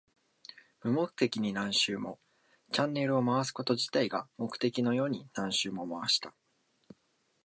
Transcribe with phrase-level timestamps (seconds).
[0.81, 2.17] 無目的に何周も。
[2.71, 6.33] チャンネルを回すこと自体が目的のように何周も回した。